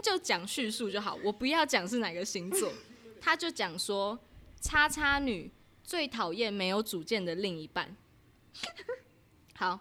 [0.00, 2.72] 就讲叙述就好，我不要讲是哪个星座。
[3.20, 4.18] 他就讲说，
[4.60, 5.50] 叉叉女
[5.82, 7.96] 最讨厌没有主见的另一半。
[9.54, 9.78] 好，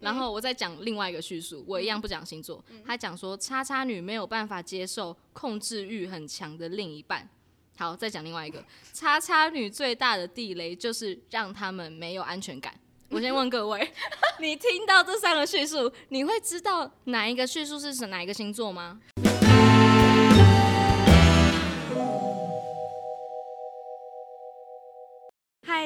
[0.00, 2.64] 然后我再讲另外一个叙述，我一样不讲星座。
[2.84, 7.28] 他讲说，叉叉女没有办法接受控制欲很强的另一半。
[7.76, 12.74] 好，再讲另外一个，叉叉女最大的地雷就是让他们没有安全感。
[13.10, 13.92] 我先问各位，
[14.38, 19.00] 你听到这三个叙述，你会知道哪一个叙述是哪一个星座吗？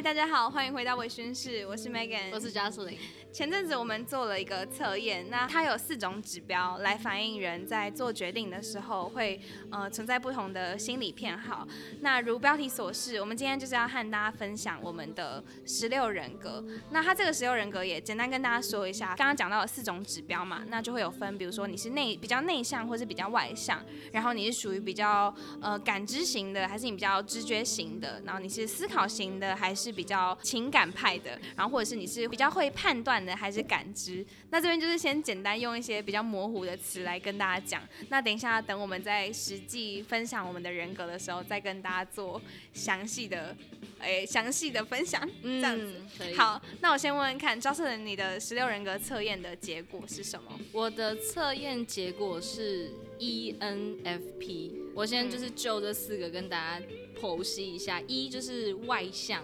[0.02, 2.98] 大家好，欢迎回到微醺室，我是 Megan，我是 j 斯 c
[3.32, 11.66] 前阵子我们做了一个测验，那它有四种指标来反映人在做决定的时候会呃存在不同的心理偏好。
[12.00, 16.62] 那如标题所示，我们今天就是要和大家分享我们的十六人格。
[16.90, 34.24] 那它这个十六人格也简单跟大家说一下，刚刚讲到了四种指标嘛，那就会有分，比如说你是内比较内向或是比较外向，然后你是属于比较呃感知型的，还是你比较直觉型的，然后你是思考型的，还是是比较情感派的，然后或者是你是比较会判断的，还是感知？
[34.50, 37.82] 那这边就是先简单用一些比较模糊的词来跟大家讲。
[38.08, 42.40] 那等一下，等我们在实际分享我们的人格的时候，再跟大家做
[42.72, 43.56] 详细的，
[43.98, 45.20] 诶，详细的分享。
[45.42, 46.00] 这样子，
[46.36, 46.60] 好。
[46.80, 50.58] 那我先问问看，赵世仁，你的十六人格测验的结果是什么？
[50.72, 54.72] 我的测验结果是 ENFP。
[54.94, 56.86] 我先就是就这四个跟大家
[57.18, 58.00] 剖析一下。
[58.02, 59.42] 一就是外向。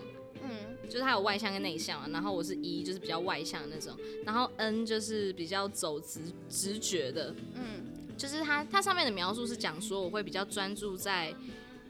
[0.88, 3.94] 嗯，就是他有外向跟内向嘛，然后我是一，就是比较外向的那种，
[4.24, 7.84] 然后 N 就是比较走直直觉的，嗯，
[8.16, 11.34] 就是他他上面的描述是讲说我会比较专注在，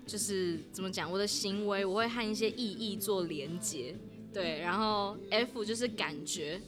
[0.06, 3.94] 就是怎么讲我的行为，我会和一些意义做连接，
[4.34, 6.60] 对，然后 F 就是感觉，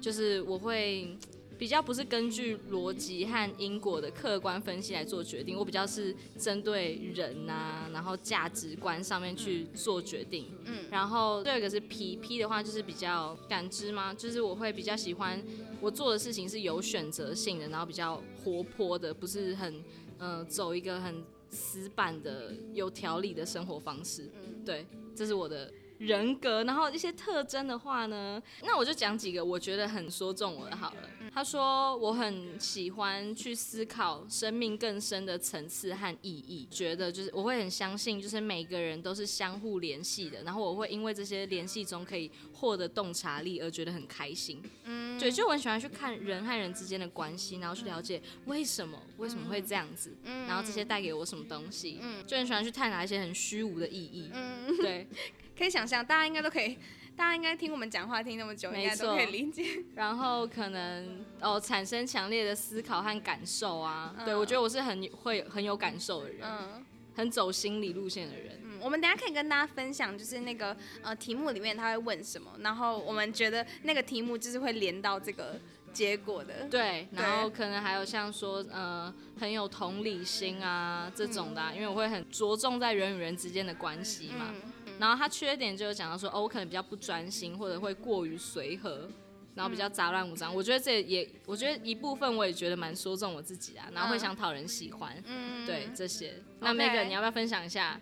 [0.00, 1.16] 就是我会。
[1.58, 10.46] 比较不是根据逻辑和因果的客观分析来做决定，我比较是针对人呐，然后价值观上面去做决定。
[10.64, 14.12] 嗯，然后第二个是 P，P 的话就是比较感知吗？
[14.12, 15.40] 就是我会比较喜欢
[15.80, 19.82] 我做的事情是有选择性的，然后比较活泼的，不是很
[20.18, 24.28] 嗯走一个很死板的有条理的生活方式。
[24.34, 25.72] 嗯，对，这是我的。
[26.02, 31.08] 人格，然后一些特征的话呢，那我就讲几个我觉得很说中我的好了。
[31.32, 44.60] 他说我很喜欢去思考生命更深的层次和意义，觉得就是我会很相信，就是每个人都是相互联系的，然后我会因为这些联系中可以获得洞察力而觉得很开心。
[44.84, 54.30] 嗯，对，就我很喜欢去看人和人之间的关系，然后去了解为什么为什么会这样子，然后这些带给我什么东西，嗯就很喜欢去探讨一些很虚无的意义。
[54.34, 55.06] 嗯，对。
[55.62, 56.76] 可以想象，大家应该都可以，
[57.14, 59.64] 大家应该听我们讲话听那么久，应该都可以理解。
[59.94, 64.12] 然后可能哦，产生强烈的思考和感受啊。
[64.24, 66.84] 对，我觉得我是很会很有感受的人，嗯，
[67.14, 68.60] 很走心理路线的人。
[68.64, 75.60] 嗯，我们等下可以跟大家分享，就是那个呃题目里面他会问什么，然后我们觉得那个题目就是会连到这个
[75.92, 76.66] 结果的。
[76.68, 84.52] 对，然后可能还有像说呃很有同理心啊这种的，因为我会很着重在人与人之间的关系嘛。
[84.98, 89.08] 然后他缺点就是讲到说，哦，我可能比较不专心，或者会过于随和，
[89.54, 90.54] 然后比较杂乱无章。
[90.54, 96.34] 我觉得这也，我觉得一部分我也觉得蛮说中我自己啊，然后会想讨人喜欢，嗯，对这些。
[96.60, 98.00] 那 Megan，你要不要分享一下？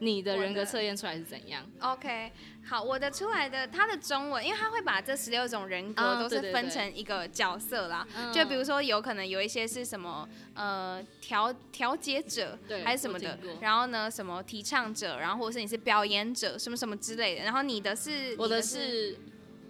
[0.00, 2.32] 你的人格测验出来是怎样？OK，
[2.66, 8.06] 好，我的出来的它的中文，因为它会把这十六种人格都是分成一个角色啦。
[8.32, 13.38] 就比如说，有可能有一些是什么呃调调节者，还是什么的。
[13.60, 17.44] 然后呢，什么提倡者，然后或者是你是表演者，什么什么之类的。
[17.44, 19.16] 然后你的是，我的是。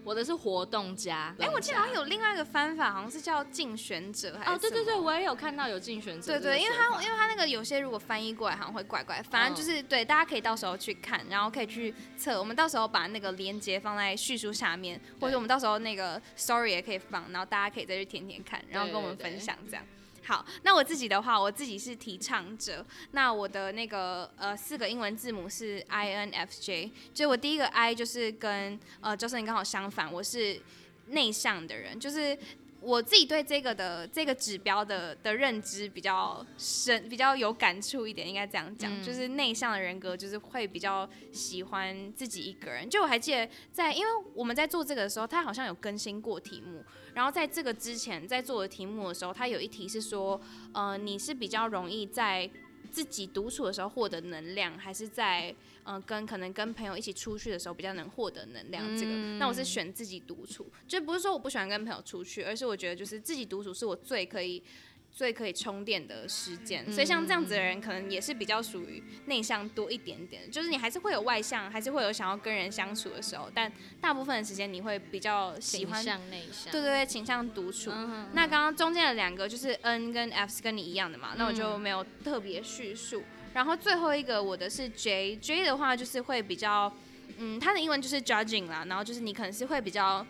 [0.05, 4.51] 我的是活动家，哎，我记得好像有另外一个翻法，好像是叫竞选者，还是？
[4.51, 6.33] 哦，对对对，我也有看到有竞选者。
[6.33, 12.39] 对对，因为他因为他那个有些如果翻译过来好像会怪怪，反正就是对，大家可以到时候去看，然后可以去测。
[12.39, 19.85] 我们到时候把那个链接放在叙述下面，或者我们到时候那个 story 也可以放，然后大家可以再去填填看，然后跟我们分享这样。
[20.23, 22.85] 好，那我自己的话，我自己是提倡者。
[23.13, 30.61] 那我的那个呃四个英文字母是 I N F J，就我第一个 I 就是跟呃周生你刚好相反，我是
[31.09, 32.37] 内向的人，就是。
[32.81, 42.89] 我自己对这个的这个指标的的认知比较深，比较有感触一点，应该这样讲，就是内向的人格就是会比较喜欢自己一个人。
[42.89, 46.83] 就我还记得在，因为我们在做这个的时候，他好像有更新过题目，
[47.15, 50.41] 然后在这个之前在做的题目的时候，他有一题是说，
[50.73, 52.51] 呃，你是比较容易在。
[52.91, 55.55] 自己独处的时候获得能量，还是在
[55.85, 58.85] 嗯跟可能跟朋友一起出去的时候比较能获得能量？
[58.99, 64.63] 这个，那我是选自己独处，就不是说我不喜欢跟朋友出去，而是我觉得就是自己独处是我最可以
[65.13, 66.91] 最可以充电的时间。
[66.93, 73.71] 所以像这样子的人，可能也是比较属于内向多一点点，就是你还是会有外向，还是会有想要跟人相处的时候，但
[74.01, 77.91] 大部分的时间你会比较喜欢内向，对对对，倾向独处。
[78.33, 83.23] 那刚刚中间的两个就是 N 跟 F 是跟你一样的嘛，那我就没有特别叙述。
[83.53, 86.93] 然后最后一个我的是 J，J 的话就是会比较，
[87.37, 90.25] 嗯，它的英文就是 judging 啦，然后就是你可能是会比较，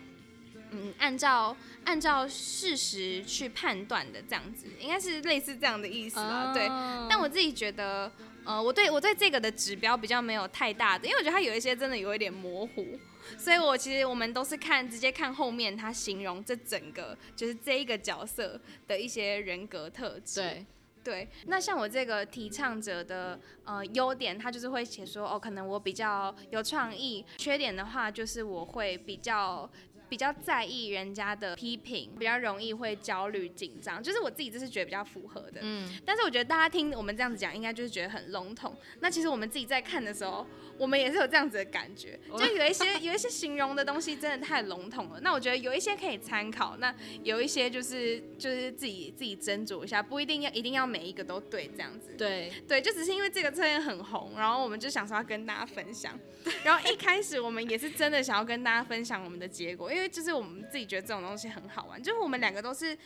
[0.70, 1.54] 嗯，按照
[1.84, 6.68] 按照事实去判断的这样子，应该是类似这样的意思啦，对。
[7.08, 8.10] 但我自己觉得，
[8.44, 12.98] 呃，我对我对这个的指标比较没有太大的，因为我觉得它有一些真的有一点模糊，
[13.36, 20.40] 所以我其实我们都是看直接看后面它形容这整个就是这一个角色的一些人格特质。
[20.40, 20.66] 对。
[21.02, 29.68] 对，那像我这个提倡者的呃优点，他就是会写说，哦，可能我比较有创意；缺点的话，就是我会比较。
[30.10, 35.60] 比较在意人家的批评，比较容易会焦虑紧张，就是我自己这是觉得比较符合的。
[35.62, 38.76] 嗯，但是我觉得大家听我们这样子讲，应该就是觉得很笼统。
[38.98, 40.44] 那其实我们自己在看的时候，
[40.76, 45.20] 我们也是有这样子的感觉，就有一些有一些形容的东西真的太笼统了。
[45.20, 46.92] 那我觉得有一些可以参考，那
[47.22, 52.14] 有一些就是就是自己自己斟酌一下，不一定要一定要每一个都对这样子。
[52.18, 56.18] 对对，就只是因为这个测验很红，然后我们就想说要跟大家分享。
[56.64, 62.96] 然后一开始我们也是真的想要跟大家分享我们的结果，因为因为就是我们自己觉得这种东西很好玩，就是我们两个都是。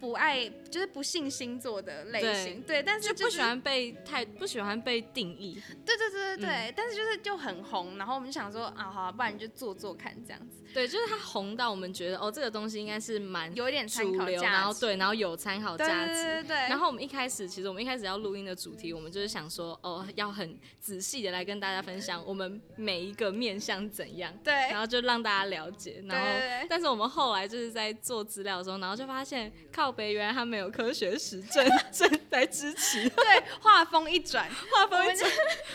[0.00, 26.26] 不爱就是不信星座的类型，对，但是就不喜欢被太不喜欢被定义，对对对对对，但是就是就很红，然后我们就想说啊，好，不然你就做做看这样子，对，就是它红到我们觉得哦，这个东西应该是蛮有一点主流，然后对，然后有参考价值，对对对，然后我们一开始其实我们一开始要录音的主题，我们就是想说哦，要很仔细的来跟大家分享我们每一个面相怎样，对，然后就让大家了解，然后
[26.68, 30.66] 但是我们后来就是在做资料的时候，然后就发现靠北原来他没有。
[30.76, 35.30] 科学实证 正在支持，对，画风一转， 画风一转，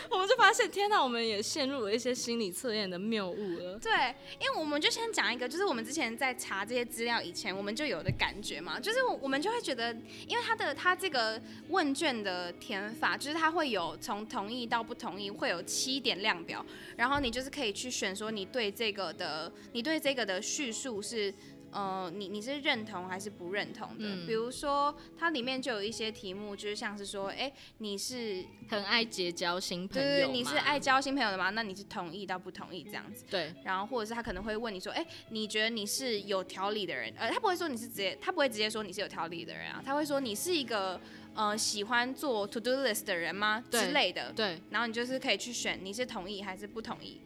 [0.08, 3.78] 我们就发现，天哪，我们也陷入了一些心理测验的谬误了。
[3.78, 9.92] 对，因为我们就先讲一个，就是我们之前在查这些资料以前，我们就有的感觉嘛，就是我们就会觉得，
[10.28, 16.64] 因为他的他这个问卷的填法，就是他会有从同意到不同意，会有七点量表，
[16.96, 21.32] 然后你就是可以去选说你对这个的，你对这个的叙述是。
[21.72, 24.26] 呃，你你是认同还是不认同的？
[24.26, 31.48] 比如说，它里面就有一些题目，就是像是说，哎，你是很爱结交新朋友对对，你是爱交新朋友的吗？
[31.50, 33.24] 那你是同意到不同意这样子？
[33.30, 33.54] 对。
[33.64, 37.10] 然后或者是他可能会问你说，哎，你觉得你是有条理的人？
[37.16, 41.00] 呃，他不会说你是直接，他不会直接说你是有条理的人啊，他会说你是一个
[41.34, 43.64] 呃喜欢做 to do list 的人吗？
[43.70, 44.30] 之类的。
[44.32, 44.60] 对。
[44.68, 47.20] 然后你就是可以去选你是同意还是不同意。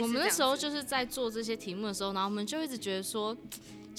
[0.00, 3.36] 我们那时候就是在做这些题目的时候，然后我们就一直觉得说。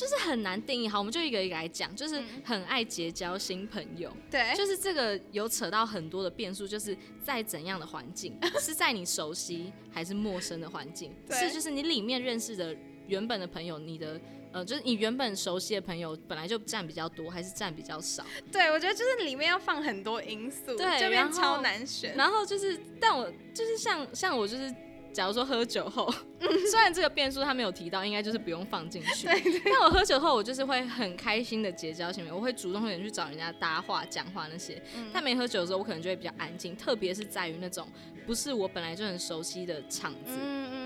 [0.01, 1.95] 就是很难定义好，我们就一个一个来讲。
[1.95, 11.13] 就是很爱结交新朋友，对，就是这个有扯到很多的变数，就是在怎样的环境，是在你熟悉还是陌生的环境？
[11.29, 12.75] 是就是你里面认识的
[13.05, 14.19] 原本的朋友，你的
[14.51, 18.25] 呃，就是你原本熟悉的朋友本来就占比较多，还是占比较少？
[18.51, 22.15] 对，我觉得就是里面要放很多因素，对，这边超难选。
[22.15, 24.73] 然后就是，但我就是像像我就是。
[25.13, 26.11] 假如说喝酒后，
[26.71, 29.27] 虽然这个变数他没有提到，应该就是不用放进去。
[29.65, 34.81] 但我喝酒后，我就是会很开心的结交新朋友，我会主动点去找人家搭话、讲话那些。
[35.13, 37.87] 但没喝酒的时候，我可能就会比较安静，特别是在于那种
[38.25, 40.37] 不是我本来就很熟悉的场子。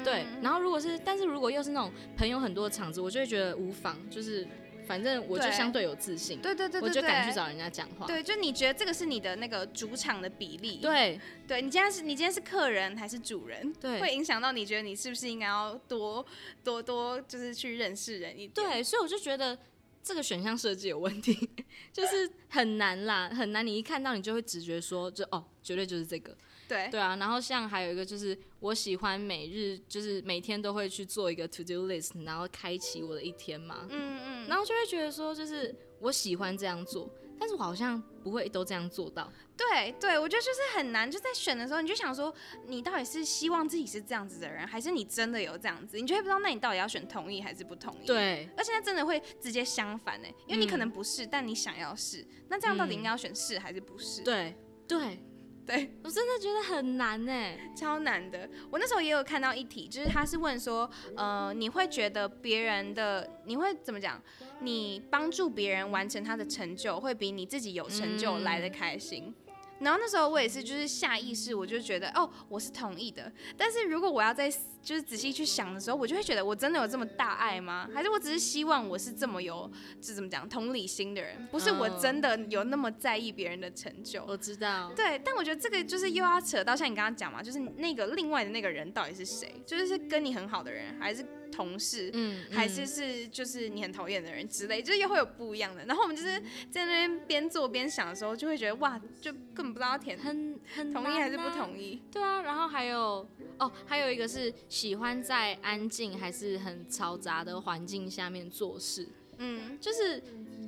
[0.03, 4.47] 对，然后如果是，但是如果又是那种朋友很多的场子，我就会觉得无妨，就是。
[4.85, 8.05] 反正我就相对有自信，对对对我就敢去找人家讲话。
[8.05, 10.77] 对，就你觉得这个是你的那个主场的比例？
[10.81, 13.73] 对，对你今天是你今天是客人还是主人？
[13.73, 16.25] 对，会影响到你觉得你是不是应该要多
[16.63, 18.51] 多多就是去认识人一点？
[18.53, 19.57] 对，所以我就觉得
[20.03, 21.49] 这个选项设计有问题，
[21.91, 23.65] 就是很难啦，很难。
[23.65, 26.35] 你一看到你就会直觉说，就哦，绝对就是这个。
[26.67, 33.85] 对对啊，然后像还有一个就是，我喜欢每日就是每天都会去做一个 to do list，然后开启我的一天嘛。
[33.89, 34.47] 嗯嗯。
[34.47, 39.31] 然后就会觉得说，就是我喜欢这样做，但是我好像不会都这样做到。
[39.57, 42.33] 对对，我觉得就是很难，就在选的时候，你就想说，
[42.67, 45.97] 你到底是希望自己是这样子的人，还是你真的有这样子？
[45.97, 48.05] 你就会不知道，那你到底要选同意还是不同意？
[48.05, 48.49] 对。
[48.57, 54.21] 而且它真的会直接相反呢，因为你可能不是，但你想要是，那这样到底应该要选是还是不是？
[54.23, 54.55] 对
[54.87, 55.19] 对。
[55.65, 58.47] 对我真的觉得很难哎，超难的。
[58.69, 64.21] 我那时候也有看到一题，就是他是问说，呃，你会觉得别人的，你会怎么讲？
[64.59, 69.33] 你帮助别人完成他的成就，会比你自己有成就来的开心？
[69.79, 73.31] 然后那时候我也是，就是下意识我就觉得，哦，我是同意的。
[73.57, 74.49] 但是如果我要再
[74.81, 77.89] 就是仔细去想的时候，我就会觉得，我真的有这么大爱吗？
[77.93, 79.69] 还是我只是希望我是这么有，
[80.01, 81.47] 就怎么讲，同理心的人？
[81.51, 84.23] 不是我真的有那么在意别人的成就。
[84.25, 84.91] 我知道。
[84.95, 89.61] 对，但我觉得这个就是又要扯到像你刚刚讲嘛，就是那个另外的那个人到底是谁？
[89.65, 91.25] 就是是跟你很好的人，还是？
[91.55, 95.85] 同事，嗯，还是是就是你很讨厌的人之类，就是又会有不一样的。
[95.85, 102.01] 然后我们就是在那边边做边想的时候，就会觉得哇，就根本不知道填很很同意还是不同意。
[102.11, 103.25] 对啊，然后还有
[103.57, 109.07] 哦，还有一个是喜欢在安静还是很嘈杂的环境下面做事。
[109.37, 110.21] 嗯，就是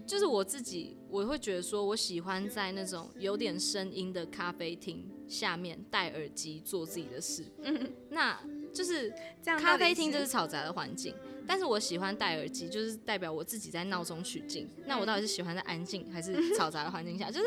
[0.06, 7.44] 就是我自己，我会觉得说我喜欢在那种有点声音的咖啡厅下面戴耳机做自己的事。
[7.64, 8.40] 嗯，那。
[8.74, 11.14] 就是这样，咖啡厅就是嘈杂的环境，
[11.48, 14.70] 但是我喜欢戴耳机，就是代表我自己在闹中取静。
[14.86, 17.30] 那我到底是喜欢在安静还是 嘈杂的环境下？
[17.32, 17.46] 就是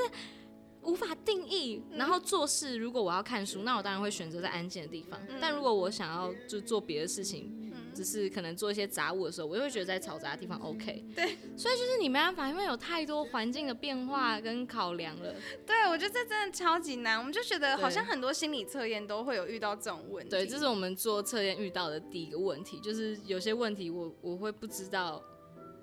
[0.82, 1.82] 无法定义。
[1.92, 5.20] 然后做事，如果我要看书，那我当然会选择在安静的地方。
[5.40, 7.69] 但如果我想要就做别的事情。
[7.94, 11.04] 只是可能做一些杂物的时候，我就会觉得在嘈杂的地方 OK。
[11.14, 15.34] 对，所以就是你没办法，因为有太多环境的变化跟考量了。
[15.66, 17.18] 对，我觉得这真的超级难。
[17.18, 20.30] 我们就觉得好像很多心理测验都会有遇到这种问题。
[20.30, 25.22] 对，这是我们做测验遇到的第一个问题，就是有些问题我我会不知道，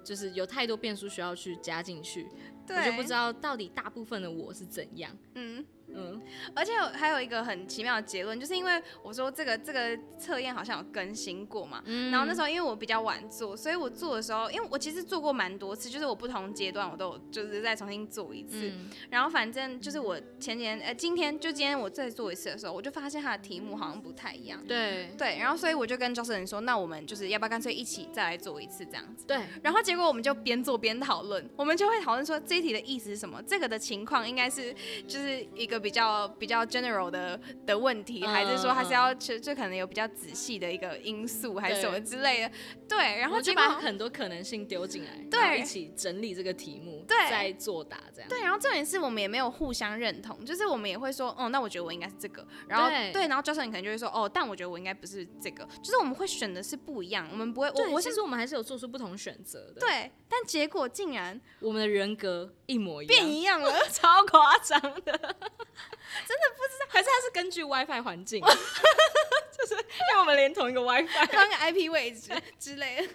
[0.03, 2.27] 就是有太多变数需要去加进去，
[2.69, 5.15] 我就不知道到底大部分的我是怎样。
[5.35, 5.65] 嗯。
[5.93, 6.21] 嗯，
[6.53, 12.11] 而且还有一个很奇妙的结论，就是因为我说这个这个测验好像有更新过嘛，嗯。
[12.11, 18.71] 然后那时候因为我比较晚做，所以我做的时候，因为我其实做过蛮多次，就是我不同阶段我都有就是再重新做一次，
[19.09, 25.09] 然后反正就是我前年呃今天就今天我再做一次的时候，我就发现它的题目好像不太一样，对。
[25.17, 34.75] 对，然后所以我就跟教授人说，那我们就是要不要干脆一起再来做一次这样子，对，然后结果我们就边做边讨论，我们就会讨论说这一题的意思是什么，这个的情况应该是
[35.07, 35.76] 就是一个。
[35.79, 42.51] 比较比较 general 的的问题，还是说他是要就就可能有比较仔细的一个因素，还是什么之类的？
[42.87, 48.29] 对，然后就把很多可能性丢进来，对，一起整理这个题目，对，再作答这样。
[48.29, 65.35] 对，然后重点是我们也没有互相认同，就是我们也会说，哦，那我觉得我应该是这个，然后对，然后教授你可能就会说，哦，但我觉得我应该不是这个，就是我们会选的是不一样，我们不会，我其实我们还是有做出不同选择的，对，但结果竟然我们的人格一模一样，变一样了， 超夸张的。
[66.27, 68.41] 真的不知道，还是它是根据 WiFi 环境，
[69.57, 73.13] 就是因为我们连同一个 WiFi，同一个 IP 位置 之类的。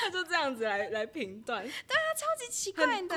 [0.00, 3.16] 他就这样子来来评断，对啊，超级奇怪的，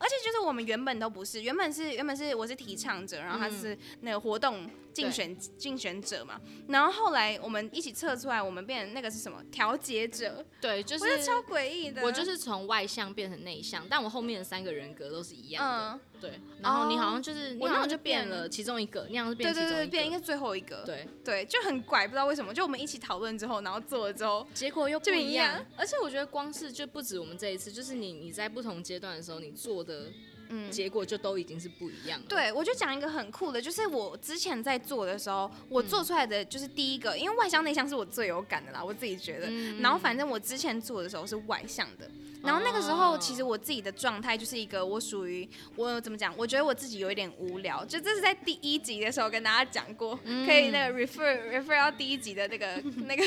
[0.00, 21.06] 而且就是我们原本都不是，原本是原本是我是提倡者，然后他是那个活动竞选竞选者嘛，然后后来我们一起测出来，我们变成那个是什么调节者，对，就是我超诡异的，我就是从外向变成内向，但我后面的三个人格都是一样的，对，然后你好像就是你好像就变了其中一个，你好像是变对对对，变应该最后一个，对。
[21.22, 25.94] 对，就很怪，不知道为什么，就我们一起讨论之后，然后做了之后，结果又不一样，而且。
[26.02, 30.06] 我觉得光是就不止我们这一次，就是你你在不同阶段的时候，你做的
[30.50, 32.26] 嗯结果就都已经是不一样了。
[32.28, 39.50] 对，我就讲一个很酷的，就是我之前在做的时候，我做出来的就是第一个，因为外向内向是我最有感的啦，我自己觉得。
[39.80, 42.10] 然后反正我之前做的时候是外向的，
[42.42, 46.34] 然后那个时候其实我自己的状态就是一个我属于我怎么讲？
[46.36, 53.22] 我觉得我自己有一点无聊，就这是在第一集的时候跟大家讲过，可以那个 refer refer 到第一集的那个 那个。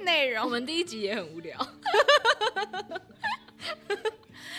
[0.00, 1.56] 内容，我们第一集也很无聊，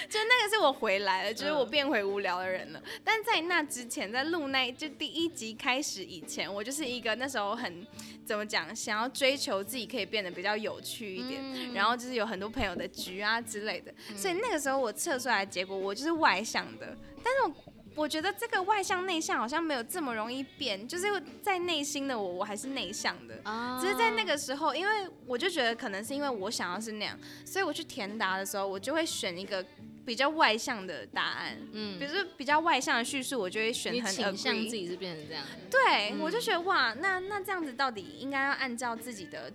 [0.08, 2.82] 就那个是我回来了，就是我变回无聊的人了。
[3.04, 7.86] 但在那之前，在录那就第一集开始以前，我就是一个那时候很
[8.26, 13.94] 怎么讲，想要追求自己可以变得比较有趣一点，然后就是有很多朋友的局啊之类的。
[14.16, 17.74] 所以那个时候我测出来的结果，我就是外向的，但是我。
[18.00, 21.06] 我觉得这个外向内向好像没有这么容易变，就是
[21.42, 23.36] 在内心的我，我还是内向的。
[23.82, 29.66] 只是在那个时候，因为我就觉得可能是因为我想要是那样，所以我去填答的时候，我就会选一个
[30.06, 31.58] 比较外向的答案。
[31.74, 35.44] 嗯，比如说比较外向的叙述，我就会选很倾向自己是变成这样。
[35.70, 39.52] 对，我就觉得哇，那那这样子到底应该要按照自己的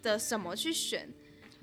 [0.00, 1.08] 的什么去选？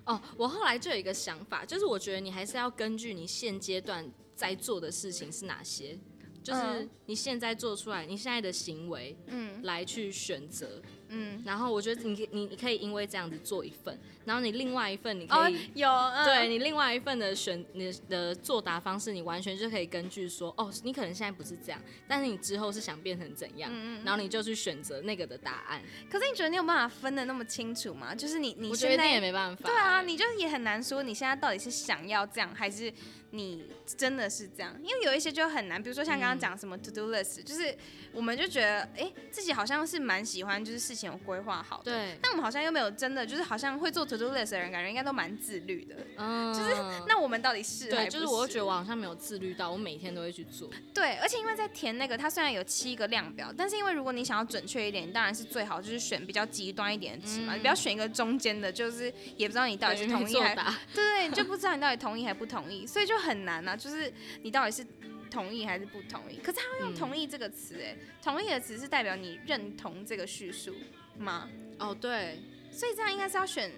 [0.03, 4.05] 哦，我后来就有一个想法，就是我觉得你还是要根据你现阶段。
[4.41, 5.95] 在做的事情是哪些？
[6.43, 13.95] 就是你现在做出来，你现在的行为，嗯，来去选择嗯，然后我觉得你你你可以因为这样子做一份，
[14.25, 15.87] 然后你另外一份你可以有，
[16.25, 23.71] 对你另外一份的选你的作答方式，你完全就可以根据说，哦，你可能现在不是这样，但是你之后是想变成怎样，
[24.03, 25.79] 然后你就去选择那个的答案。
[26.09, 28.15] 可是你觉得你有办法分的那么清楚吗？
[28.15, 32.91] 就是你你现在也没办法，对啊，你就也很难说你现在到底是想要这样还是。
[33.31, 37.75] 你真的是这样，因为有一些就很难，比如说像刚刚讲什么 to do list，就是
[38.13, 41.81] 我们就觉得，哎，自己好像是蛮喜欢，就是事情有规划好。
[41.83, 42.17] 对。
[42.21, 45.95] 但我们好像又没有真的，就是好像会做 to do list 的人，感觉应该都蛮自律的。
[46.17, 46.53] 嗯。
[46.53, 46.75] 就是
[47.07, 47.89] 那我们到底是？
[47.89, 50.69] 对，就是我觉得我好像没有自律到，我每天都会去做。
[50.93, 60.53] 对，而且因为在填那个，它虽然有七个量表，但是因为如果你想要准确一点，当然是最好就是选比较极端一点的值嘛，你不要选一个中间的，就是也不知道你到底是同意还
[60.93, 64.11] 对对，你就不知道你到底同意还不同意，所以就很难啊，就是。
[64.43, 64.85] 你到底是
[65.29, 66.37] 同意还是不同意？
[66.37, 70.75] 可是他用“同意”这个词，哎，同意的词是代表你认同这个叙述
[71.17, 71.47] 吗？
[71.79, 72.39] 哦，对，
[72.71, 73.71] 所以这样应该是要选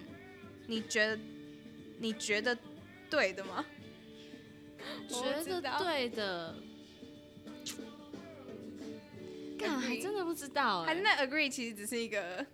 [0.66, 1.18] 你觉得
[1.98, 2.58] 你觉得
[3.08, 3.64] 对的吗？
[5.08, 6.56] 觉得对的，
[9.58, 12.44] 干还真的不知道，还是那 agree 其实只是一个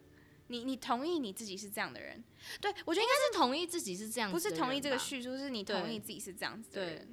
[0.50, 2.22] 你你同意你自己是这样的人？
[2.60, 7.08] 对我觉得应该是同意自己是这样，不是同意这个叙述，是你同意自己是这样子的人。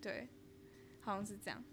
[0.00, 0.28] 对，
[1.00, 1.64] 好像是这样。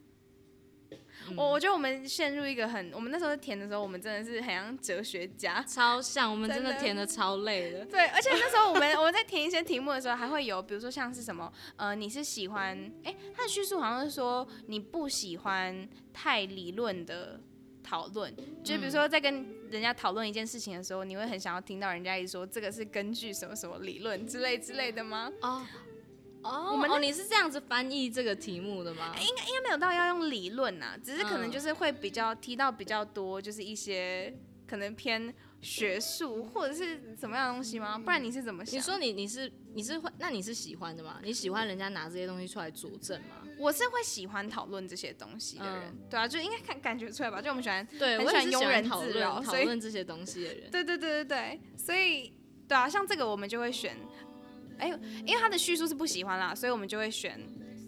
[1.37, 6.29] 我我觉得我们陷入一个很，我们那时候填的时候，我们真的是很像哲学家，超像。
[6.29, 7.85] 我们真的填的超累的。
[7.85, 17.39] 对，而且那时候我们 我们在填一些题目的时候，还会有，比如说像是什么，呃，你是喜欢，哎，他的叙述好像是说你不喜欢太理论的
[17.81, 25.31] 讨论，就比如说在跟人家讨论一件事情的时候，你会很想要听到人家一说这个是根据什么什么理论之类之类的吗？
[25.41, 25.65] 哦。
[26.43, 29.13] 哦，我们哦，你是这样子翻译这个题目的吗？
[29.19, 34.35] 应该应该没有到要用理论呐，只是可能就是会比较提到比较多，就是一些
[34.67, 37.97] 可能偏学术或者是怎么样的东西吗？
[37.97, 38.75] 不然你是怎么想？
[38.75, 41.19] 你说你你是你是会那你是喜欢的吗？
[41.23, 43.47] 你喜欢人家拿这些东西出来佐证吗？
[43.59, 47.39] 我是会喜欢讨论这些东西的人，对啊，就应该看感觉出来吧。
[47.39, 50.71] 就我们喜欢对，很喜欢庸人自扰，讨论这些东西的人。
[50.71, 52.33] 对对对对对，所以
[52.67, 53.95] 对啊，像这个我们就会选。
[54.79, 54.87] 哎，
[55.27, 57.39] 因为他的叙述是不喜欢啦，所以我们就会选。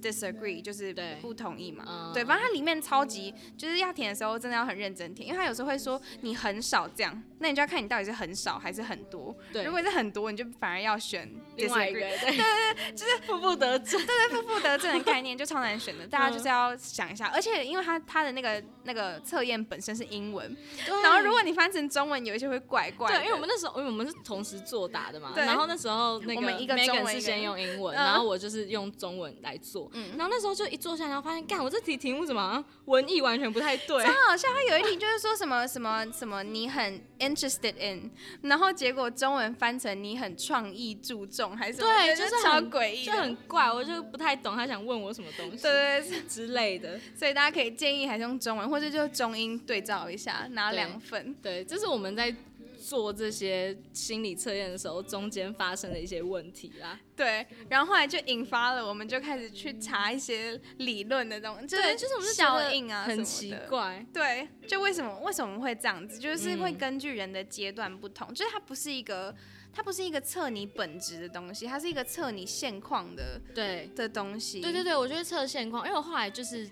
[0.04, 9.36] Disagree 就是不同意嘛，对，反正它里面超级就是要填的时候真的要很认真填，因为它有时候会说你很少这样，那你就要看你到底是很少还是很多。
[9.52, 12.00] 对，如果是很多，你就反而要选另外一个。
[12.00, 14.00] 对对对，就是负负得正。
[14.06, 17.28] 对对，负负得正的概念就超难选的，大家就是要想一下。
[17.34, 20.56] 而且因为它它的那个那个测验本身是英文，
[21.04, 23.10] 然后如果你翻成中文，有一些会怪怪。
[23.10, 30.64] 对，因为我们那时候因为我们是同时作答的嘛，然后那时候那个 Megan 是先用英文，然后我就是用中文来做，然后那时候就。
[30.74, 34.04] 一坐下，然后发现，干，我这题题目怎么文艺完全不太对？
[34.04, 38.10] 超好笑，他有一题就是说什么什么什么，你很 interested in，
[38.42, 41.94] 然后结果中文翻成你很创意注重，还是什么？
[41.94, 47.00] 对，就是超诡异，就很怪，我就不太懂他想问我什么东西，对对 之类的。
[47.16, 51.36] 所以大家可以建议还是用中文，或者就中英对照一下，拿两份。
[51.36, 52.36] 对，这是我们在。
[52.84, 57.00] 做这些心理测验的时候，中间发生的一些问题啦。
[57.16, 64.06] 对，然后后来就引发了，我们就开始去查一些理论的东西，对，就是我们效应啊，很奇怪。
[64.14, 66.20] 对，就为什么为什么会这样子？
[66.20, 69.34] 就是会根据人的阶段不同，就是它不是一个，
[69.72, 74.60] 它不是一个测你本质的东西，它是一个测你现况的，对的东西。
[74.60, 76.66] 对对对，我觉得测现况，因为我后来就是，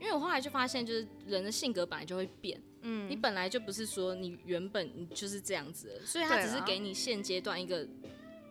[0.00, 2.60] 因为我后来就发现，就是人的性格本来就会变。
[2.82, 7.88] 嗯，你本来就不是说你原本你就是这样子，所以他只是给你现阶段一个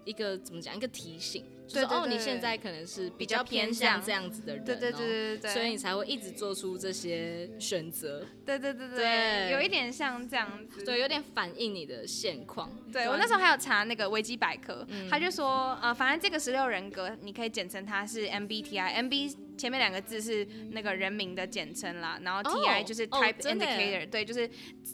[0.06, 1.46] 一个怎么讲一个提醒。
[1.72, 8.26] 就是哦，你现在可能是比较偏向这样子的人，对对对对对，所以你才会一直做出这些选择。
[8.46, 12.70] 对对对对，有一点像这样子，对，有点反映你的现况。
[12.92, 24.50] 对我那时候还有查那个维基百科，他就说呃，反正这个十六人格，你可以简称它是 MBTI，MB 前面两个字是那个人名的简称啦，然后 TI 就是 Type Indicator，对，就是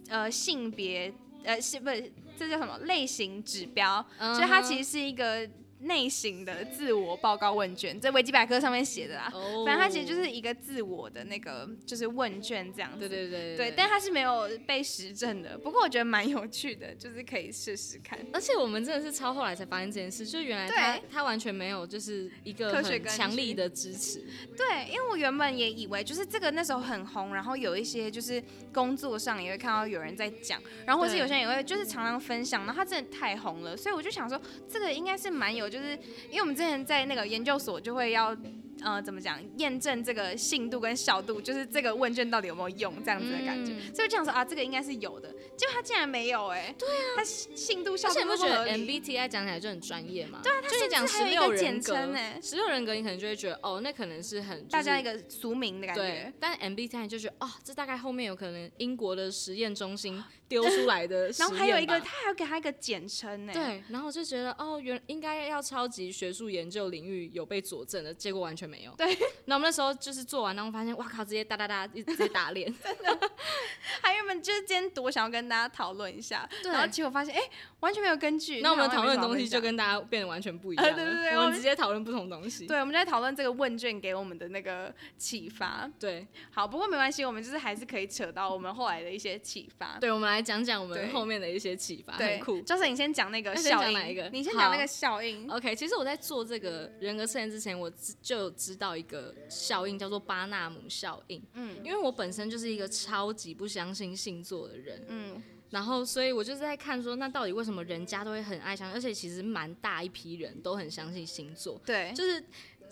[0.10, 1.12] 呃性别
[1.44, 4.06] 呃是不是这叫什么类型指标？
[4.20, 5.50] 所以它其实是一个。
[5.80, 9.32] 内省的自我报告问卷，在维基百科上面写的啦。
[9.34, 9.64] 哦。
[9.66, 13.08] 反正它其实就是一个自我的那个，就是问卷这样子。
[13.08, 13.56] 对对对。
[13.56, 15.56] 对，但它是没有被实证的。
[15.58, 18.18] 不过我觉得蛮有趣的，就是可以试试看。
[18.34, 24.26] 而且我们真的是超后来才发现这件事，就原来他他完全没有就是一个很强力的支持。
[24.58, 35.67] 对，因为我原本也以为就是这个那时候很红，然后有一些就是工作上也会看到有人在讲，然后或是有些人也会就是常常分享，然后他真的太红了，所以我就想说这个应该是蛮有。
[35.70, 35.92] 就是
[36.30, 38.36] 因为我们之前在那个研究所就会要
[38.84, 43.74] 呃怎么讲验证这个信度跟效度，就是这个问卷到底有没有用这样子的感觉。
[43.94, 46.74] 所以我想说啊，这个应该是有的，结果他竟然没有哎。
[46.78, 50.40] 对啊，他信度效度不觉得 MBTI 讲起来就很专业嘛？
[50.44, 56.02] 对啊，他就讲十六人格哎，十六人格你可能就会觉得哦，那可能是很大家一个俗名的感觉。
[56.02, 63.54] 对，但 MBTI 就觉得哦，这大概后面有可能英国的实验中心丢出来的， 然后还有一个他还要给他一个简称呢。
[63.54, 68.92] 对，然后我就觉得哦，原应该要超级学术研究领域有被佐证的，结果完全没有。
[68.98, 72.74] 对，那我们那时候就是做完，然后发现哇靠，直接哒哒哒，直接打脸。
[72.84, 73.30] 真的，
[74.02, 77.42] 还原本就是今天多想要跟大家讨论一下，然后结果发现哎，
[77.80, 78.62] 完全没有根据。
[78.62, 80.86] 那我们讨论的东西就跟大家变得完全不一样。
[80.86, 82.68] 对对对，我们直接讨论不同东西。
[82.68, 85.90] 对，我们在讨论这个问卷给我们的那个启发。
[86.00, 89.98] 对，好，不过没关系，我们就是还是可以扯到我们后来的一些启发。
[90.00, 92.62] 对，我们来讲讲我们后面的一些启发，很酷。
[92.62, 94.30] 就是你先讲那个效应，哪一个？
[94.30, 95.50] 你先讲那个效应。
[95.50, 101.42] OK，其实我在做这个人格测验之前，我就知道一个效应，叫做巴纳姆效应。
[101.54, 105.06] 嗯，因为我本身就是一个超级不相信星座的人。
[105.08, 111.80] 嗯，然后所以我就是在看说，那到底为什么人家都会很爱相信，而且其实蛮大一批人都很相信星座。
[111.86, 112.44] 对，就是。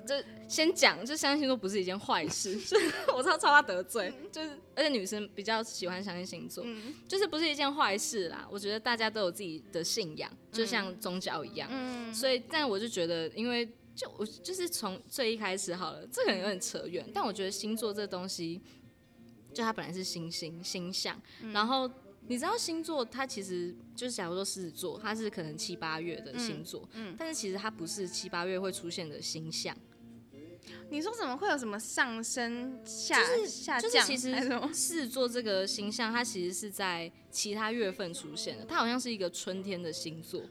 [0.06, 0.14] 就
[0.48, 2.56] 先讲，就相信星座不是一件坏事，
[3.12, 6.64] 我超超怕得罪，就是而且女生比较喜欢相信星座，
[7.08, 8.48] 就是不是一件坏事啦。
[8.52, 18.62] 我觉得大家都有自己的信仰，就像宗教一样，嗯所以但我就觉得，因为就我就是从最一开始好了，这可能有点扯远，但我觉得星座这东西，
[19.54, 21.20] 就它本来是星星星象，
[21.54, 21.90] 然后
[22.28, 29.76] 你知道星座它其实就是假如说狮子座，它是可能七八月的星座，嗯但是其实它不是七八月会出现的星象。
[30.90, 33.90] 你说怎么会有什么上升下就是下降？
[33.90, 34.34] 就是其实
[34.74, 38.66] 狮子座这个星象，它其实是在其他月份出现的。
[38.66, 40.42] 它好像是一个春天的星座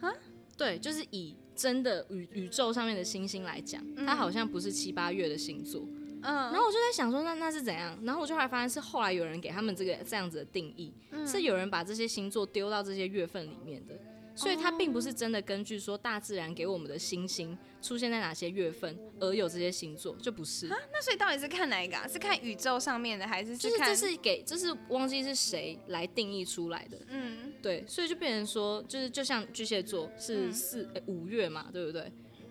[0.00, 0.12] 啊？
[0.56, 5.82] 对，就是以真的宇宇宙上面的星星来讲，它好像不是七八月的星座。
[6.22, 6.34] 嗯。
[6.34, 7.98] 然后我就在想说，那那是怎样？
[8.02, 10.92] 然后我就后来发现是后来有人给他们这个这样子的定义，
[11.26, 13.94] 是有人把这些星座丢到这些月份里面的。
[14.40, 20.76] 所以它并不是真的根据说大自然给我们的星星出现在哪些月份而有这些星座，就不是啊。
[20.92, 21.96] 那所以到底是看哪一个？
[22.08, 26.98] 是看宇宙上面的，还是就是这是给这是忘记是谁来定义出来的？
[27.08, 32.10] 嗯，对，所以就变成说，就是就像巨蟹座是四五月嘛，对不对？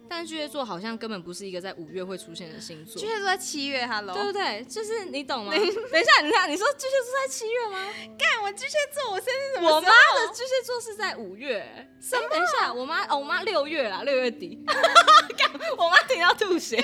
[0.09, 2.99] 但是巨蟹座好像根本不是一个在五月会出现的星座。
[2.99, 4.63] 巨蟹座在七月，Hello，对不对？
[4.63, 5.51] 就是你懂吗？
[5.53, 7.93] 等一下，你看，你说巨蟹座在七月吗？
[8.17, 9.75] 干，我巨蟹座，我生日怎么？
[9.75, 11.87] 我妈的巨蟹座是在五月。
[12.01, 12.27] 什么？
[12.29, 14.59] 等一下，我妈，哦，我妈六月啦，六月底。
[15.37, 16.81] 干，我妈听到吐血。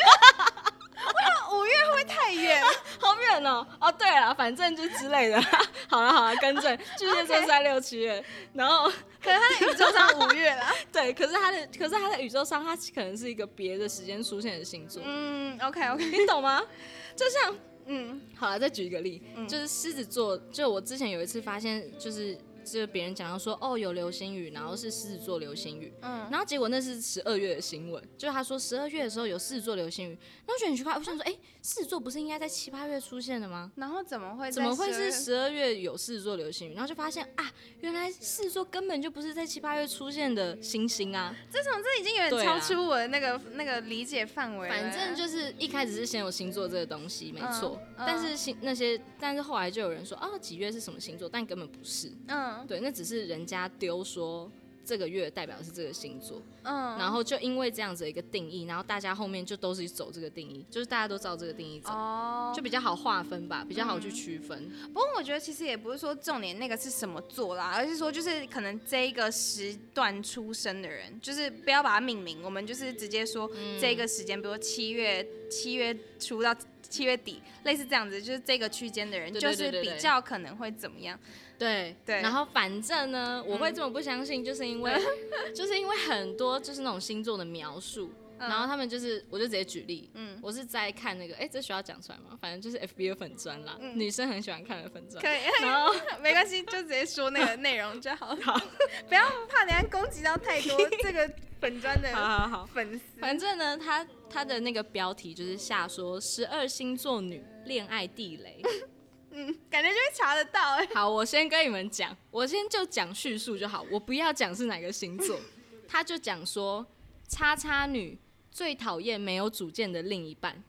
[1.52, 2.62] 五月会不会太远？
[3.00, 3.66] 好远哦！
[3.80, 5.40] 哦，对了，反正就之类的。
[5.88, 8.92] 好了好了，更正， 巨蟹座在六七月，然后
[9.26, 10.72] 可是他的宇宙上五月啦。
[10.94, 15.02] 对，可是他的，可是他的宇宙上，他可能是一个别的时间出现的星座。
[15.06, 16.62] 嗯，OK OK，你懂吗？
[17.18, 17.58] 就像，
[17.88, 22.38] 嗯，好了，再举一个例，就是狮子座，就我之前有一次发现，就是。
[22.66, 33.72] 就是别人讲到说哦有流星雨，然后是狮子座流星雨，嗯，然后结果那是十二月的新闻，就是他说十二月的时候有狮子座流星雨，然后觉得很奇怪，我想说哎狮子座不是应该在七八月出现的吗？
[33.76, 36.74] 然后怎么会怎么会是十二月有狮子座流星雨？
[36.74, 37.52] 然后就发现啊
[37.82, 41.36] 原来狮子座根本就不是在七八月出现的星星啊！
[41.52, 44.68] 这种这已经有点超出我的那个那个理解范围。
[44.70, 52.55] 反正就是一开始是先有星座这个东西没错，但是星那些但是后来就有人说哦几月是什么星座，但根本不是，嗯。
[52.68, 54.52] 对，那只是人家丢说
[54.86, 64.70] 这个月代表的是这个星座，嗯，然后就因为这样子的一个定义，然后大家后面就都是走这个定义，就是大家都照这个定义走，哦，就比较好划分吧，比较好去区分。
[64.94, 73.50] 不过我觉得其实也不是说重点那个是什么座啦，而是说就是可能这一个时段出生的人，就是不要把它命名，我们就是直接说
[73.82, 76.56] 这个时间，比如七月七月初到
[76.96, 81.20] 七月底，类似这样子，就是这个区间的人，就是比较可能会怎么样。
[81.58, 84.94] 对对，然后反正呢，我会这么不相信，就是因为
[85.54, 92.38] 就是因为很多就是那种星座的描述，然后他们就是，我就直接举例，嗯，我是在看那个，哎，这需要讲出来吗？
[92.42, 98.62] 反正就是 F B 的粉砖啦，女生很喜欢看的粉砖，可以，然后 没关系，就直接说那个内容就好， 好，
[99.08, 101.30] 不要怕人家攻击到太多这个
[101.62, 103.20] 粉砖的，好好好，粉丝。
[103.22, 108.62] 反正呢，他他的那个标题就是下说十二星座女恋爱地雷。
[109.32, 110.88] 嗯，感觉就会查得到哎。
[110.96, 115.38] 好，我先跟你们讲，我先就讲叙述就好，我不要讲是哪个星座。
[115.88, 116.86] 他就讲说，
[117.28, 118.18] 叉叉女
[118.50, 120.64] 最讨厌没有主见的另一半。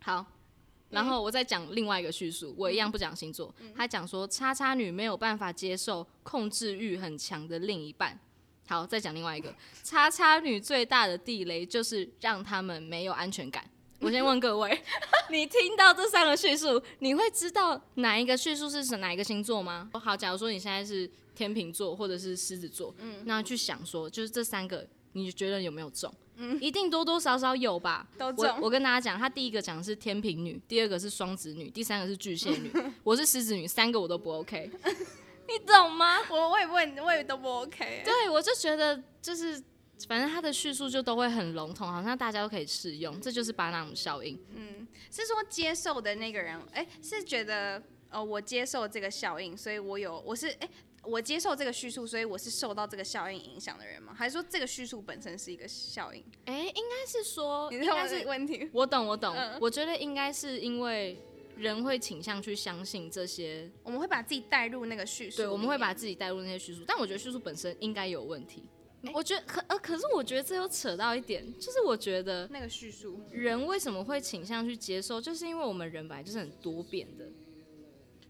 [0.00, 0.26] 好，
[0.90, 3.54] 然后我再讲另外一个叙述，我一样不讲星座。
[3.76, 8.18] 他讲说，叉叉女没有办法接受控制欲很强的另一半。
[8.66, 13.64] 好，再讲另外一个，叉叉女最大的地雷就是让他们没有安全感。
[14.00, 14.82] 我先问各位，
[15.30, 19.88] 你听到这三个叙述，你会知道哪一个叙述是哪一个星座吗？
[19.94, 26.12] 好，假如说你现在是天秤座或者是狮子座，嗯，那去想说，就是这三个，你觉得有没有中？
[26.36, 28.06] 嗯，一定多多少少有吧。
[28.18, 28.44] 都中。
[28.44, 32.70] 我我跟大家讲，他第一个讲的是天平女，第二个是双子女，第三个是巨蟹女。
[33.04, 34.70] 我是狮子女，三个我都不 OK。
[35.46, 36.20] 你懂吗？
[36.30, 38.02] 我我也不会，我也都不 OK。
[38.04, 39.62] 对，我就觉得就是，
[40.08, 44.42] 反正他的叙述就都会很笼统，好像大家都可以适用，这就是巴纳姆效应。
[44.54, 50.68] 嗯，是说接受的那个人，哎，是觉得，呃，我接受这个效应，所以我有，我是，哎，
[51.02, 54.14] 我接受这个叙述，所以我是受到这个效应影响的人吗？
[54.16, 56.24] 还是说这个叙述本身是一个效应？
[56.46, 58.70] 哎，应该是说，应该是问题。
[58.72, 61.22] 我懂，我懂，我觉得应该是因为。
[61.56, 65.38] 人会倾向去相信这些，我们会把自己带入那个叙述。
[65.38, 68.64] 对，我们会把自己带入那些叙述，但我觉得叙述本身应该有问题。
[69.12, 77.26] 我觉得可呃，可是我觉得这又扯到一点，就是我觉得那个叙述，人为什么会倾向去接受，就是因为我们人本来就是很多变的，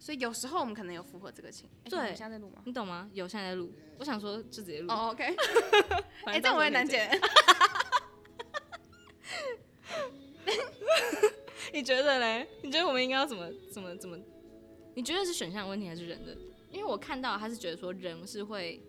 [0.01, 1.69] 所以有时候我们可能有符合这个情。
[1.85, 2.61] 对，现在在录吗？
[2.65, 3.09] 你懂吗？
[3.13, 3.73] 有现在在录。
[3.99, 4.93] 我想说就直接录。
[4.93, 5.37] 哦，OK。
[6.27, 7.09] 哎，这我也难剪。
[11.75, 12.47] 你觉得嘞？
[12.63, 14.17] 你觉得我们应该要怎么怎么怎么？
[14.95, 16.33] 你觉得是选项问题还是人的？
[16.71, 18.81] 因为我看到他是觉得说人是会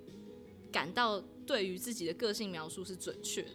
[0.71, 3.49] 感到对于自己的个性描述是准确的。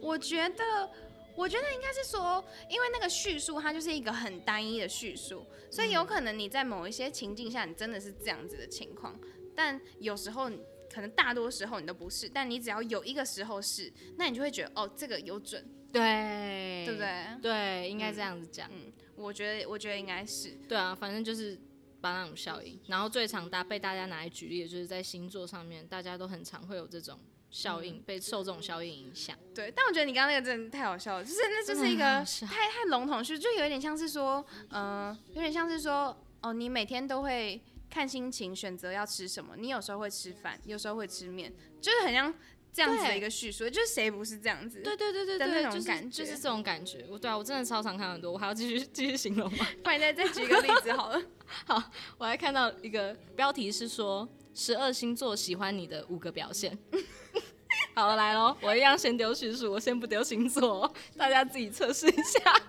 [0.00, 0.90] 我觉得，
[1.36, 9.14] 我觉得应该是说，因为那个叙述它就是一个很单一的叙述，所以有可能你在某一些情境下你真的是这样子的情况，
[9.54, 10.50] 但有时候
[10.94, 15.68] 可能大多时候你都不是，但你只要有一个时候是，那你就会觉得哦，这个有准。
[15.92, 17.26] 对，对不对？
[17.42, 18.68] 对，应该这样子讲。
[18.72, 20.50] 嗯，我觉得，我觉得应该是。
[20.68, 21.58] 对啊，反正就是
[22.00, 22.78] 巴纳姆效应。
[22.86, 27.18] 然后最常大被大家拿来举例的就是在星座上面，大家都很常会有这种
[27.50, 29.36] 效应，被受这种效应影响。
[29.54, 32.02] 对，但我觉得你刚刚那个真的太好笑了，就是那就是一个
[32.46, 37.62] 太太笼统是，就有点像是说，嗯，有点像是说，哦，你每天都会
[37.94, 42.34] 看心情选择要吃什么，你有时候会吃饭，有时候会吃面，就是很像。
[42.76, 44.80] 这样子的一个叙述，就是谁不是这样子？
[44.82, 47.06] 对对对对对，那种感觉，就是这种感觉。
[47.08, 49.64] 我对啊，我真的超常看很多，我还要继续继续形容吗？
[49.84, 51.22] 不然再再举一个例子好了。
[51.66, 51.80] 好，
[52.18, 56.76] 我还看到一个标题是说十二星座喜欢你的五个表现。
[57.94, 62.60] 好了，来喽，我一样先丢叙述，我先不丢星座，大家自己测试一下。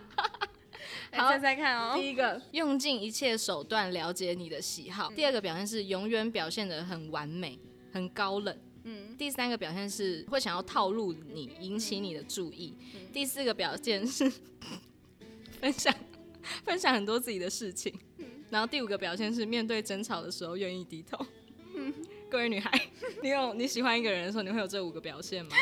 [1.16, 1.96] 好，再再看哦。
[1.96, 5.12] 第一个，用尽一切手段了解你的喜好。
[5.12, 7.58] 第二个表现是永远表现的很完美，
[7.92, 8.58] 很高冷。
[8.84, 12.78] 嗯，第三个表现是会想要套路你，引起你的注意。
[13.12, 14.32] 第四个表现是
[15.60, 15.94] 分享
[16.64, 17.92] 分享很多自己的事情。
[18.52, 21.26] 然后第五个表现是面对争吵的时候愿意低头。
[22.30, 22.72] 各位女孩，
[23.24, 25.56] 你有你喜欢一个人的时候，你会有这五个表现吗？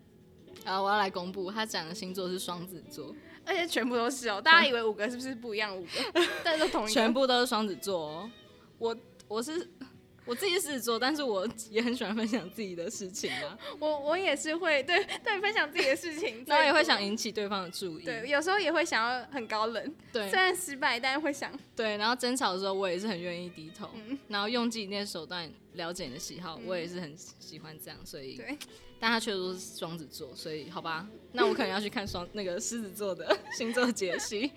[0.64, 3.14] 啊，我要来公布，他讲的星座是双子座，
[3.48, 4.40] 而且全部都是哦。
[4.40, 5.74] 大家以为五个是不是不一样？
[5.76, 5.88] 五个，
[6.44, 7.98] 但是同一全部都是双子座。
[7.98, 8.30] 哦。
[8.78, 9.68] 我我是。
[10.28, 13.58] 我自己是狮子座，但是我也很喜欢分享自己的事情啊。
[13.80, 18.04] 我我也是会对对分享自己的事情， 然后也会想引起对方的注意。
[18.04, 19.94] 对，有时候也会想要很高冷。
[20.12, 21.50] 对，虽然失败，但是会想。
[21.74, 23.88] 对，然后争吵的时候，我也是很愿意低头，
[24.28, 27.98] 然后用尽那些手段了解你的喜好，我也是很喜欢这样。
[28.04, 28.58] 所以，对，
[29.00, 34.52] 但他确实是双子座，所以好吧，那我可能要去看双那个狮子座的 星座解析。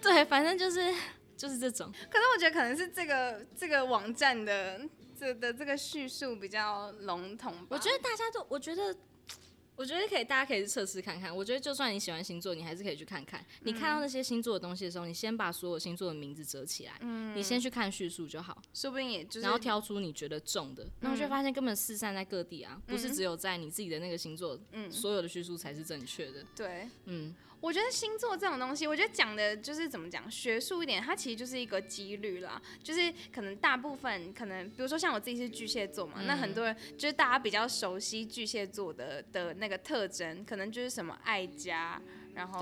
[0.00, 0.94] 对，反正就是
[1.36, 1.92] 就是这种。
[2.08, 4.80] 可是我觉得可能是这个这个网站的。
[5.18, 8.94] 这的这个叙述比较笼统，我觉得大家都，我觉得，
[9.74, 11.34] 我觉得可以，大家可以测试看看。
[11.34, 13.44] 我觉得就算你喜欢星座，你还是可以去看看。
[13.62, 26.44] 你看到那些星座的东西的时候，你先把所有星座的名字折起来，嗯，你先去看叙述就好，说不定也就是，然后挑出你觉得重的，那我就发现根本四散在各地啊，不是只有在你自己的那个星座，嗯，所有的叙述才是正确的。
[26.54, 27.34] 对，嗯。
[27.60, 32.60] 我觉得星座这种东西，我觉得讲的就是怎么讲，学术一点，它其实就是一个几率啦。
[32.82, 42.00] 就是可能大部分，可能比如说像我自己是巨蟹座嘛，那很多人就是大家比较熟悉巨蟹座的的那个特征，可能就是什么爱家，
[42.34, 42.60] 然后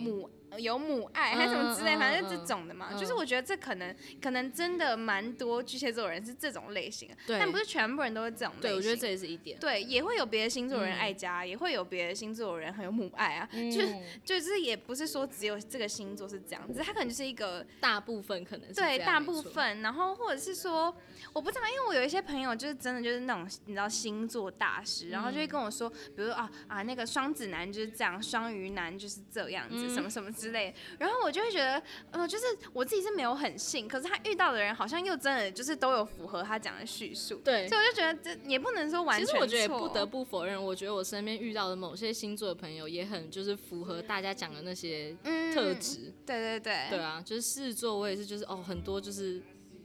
[0.00, 0.30] 母。
[0.58, 2.92] 有母爱还是什么之类，反正这种的嘛。
[2.94, 8.54] 就是我觉得这可能可能真的蛮多巨蟹座人是这种类型，但不是全部人都是这种。
[8.60, 9.58] 对，我觉得这也是一点。
[9.58, 13.48] 对，也会有别的星座人爱家，也会有别的星座人很有母爱啊。
[13.52, 20.94] 就是就是也不是说只有这个星座是这样子，他可能就是一个大部分可能是对大部分，然后或者是说
[21.32, 30.30] 我不知道，因为我有一些朋友就是真的就是那种你知道星座大师，然后就会跟我说，比如说啊啊那个双子男就是这样，双鱼男就是这样子，什么什么。
[30.44, 30.74] 之类。
[30.98, 37.36] 然后我就会觉得，呃，就是我自己是没有很信，可是他遇到的人好像又真的就是都有符合他讲的叙述。
[37.36, 39.26] 对，所以我就觉得这也不能说完全。
[39.26, 45.16] 其实我觉得不得不否认，我觉得我身边遇到的某些星座的朋友也很就是符合大家讲的那些
[45.54, 46.12] 特质。
[46.26, 46.86] 对对对。
[46.90, 49.40] 对啊，就是狮子座，我也是，就是哦，很多就是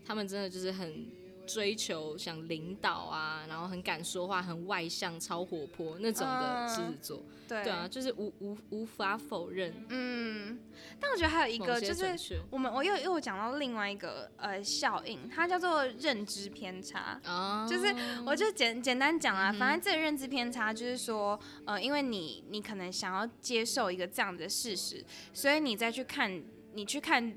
[0.06, 1.19] 他们真的就是很。
[1.50, 9.74] 追求想领导啊，然后很敢说话，很外向，超活泼那种的狮子座，对对啊，就是无无无法否认。
[9.90, 10.60] 嗯，
[11.00, 17.20] 但我觉得还有一个就是，我们我又又讲到另外一个呃效应，它叫做认知偏差。
[17.26, 17.94] 哦，就是
[18.26, 27.36] 我就简简单讲啊，反正这个认知偏差就是说，呃，因为你你可能想要接受一个这样的事实，所以你再去看，你去看。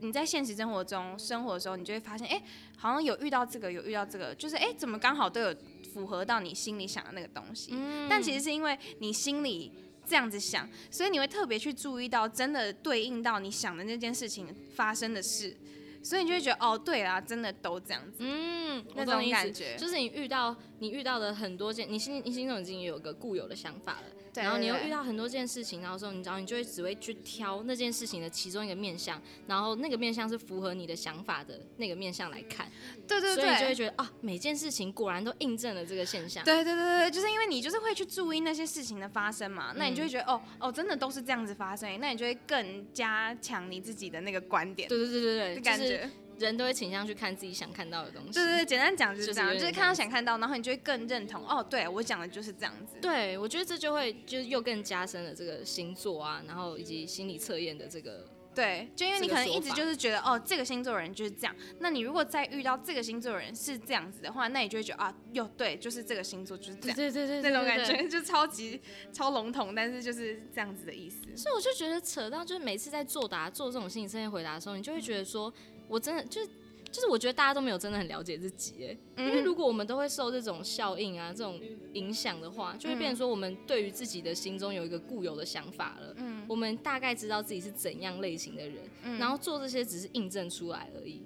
[0.00, 2.42] 你在现实生活中生活的时候，你就会发现，哎，
[2.76, 5.54] 好像有遇到这个，有遇到这个，就是哎，怎么刚好都有
[5.92, 7.70] 符合到你心里想的那个东西。
[7.72, 8.08] 嗯。
[8.08, 9.72] 但其实是因为你心里
[10.06, 15.56] 这样子想，所以你会特别去注意到真的对应到你想的那件事情发生的事，
[16.02, 18.18] 所以你就会觉得，哦，对啦，真的都这样子。
[18.20, 18.84] 嗯。
[18.94, 24.02] 那种感觉，就是你遇到你遇到的很多件，你心你心中已经有个固有的想法了。
[24.34, 32.70] 然后你又遇到很多件事情，然后说你知道你就会只会去挑那件事情的其中一个面相，然后那个面相是符合你的想法的那个面相来看，
[33.08, 36.44] 对对对，所以你就会觉得啊，每件事情果然都印证了这个现象。
[36.44, 44.88] 对对对对，就是因为你就是会去注意那些事情的发生嘛，那你就会觉得哦哦，真的都是这样子发生，那你就会更加强你自己的那个观点。
[44.88, 46.08] 对对对对对，感觉。
[46.46, 48.32] 人都会倾向去看自己想看到的东西。
[48.32, 51.46] 对对对，简单讲就是这样，就是看到想看到，然后你就会更认同。
[51.46, 52.96] 哦，对我讲的就是这样子。
[53.00, 58.26] 对，我觉得这就会就是又更加深了这个星座啊，然后以及心理测验的这个。
[58.52, 61.54] 对，就因为你可能一直就是觉得哦，这个星座人就是这样。
[61.78, 66.96] 那你如果再遇到这个星座人是这样子的话，那你就会觉得啊，哟，对，就是这个星座就是这样。
[66.96, 68.80] 对对对，那种感觉就超级
[69.12, 71.20] 超笼统，但是就是这样子的意思。
[71.36, 75.50] 所以我就觉得扯到就是每次在作答做这种心理测验回答的时候，你就会觉得说
[75.90, 76.48] 我真的就是。
[76.92, 81.60] 就是我觉得大家都没有真的很了解自己，哎，因为如果我们都会受这种效应啊、这种
[81.92, 86.12] 影响的话，就会变成说我们对于自己的心中有一个固有的想法了。
[86.16, 91.22] 嗯，我们大概知道自己是怎样类型的人，然后做这些只是印证出来而已。